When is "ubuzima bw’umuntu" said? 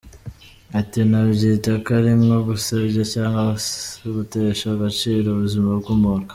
5.31-6.27